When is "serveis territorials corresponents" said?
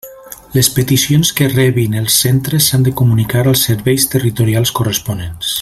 3.69-5.49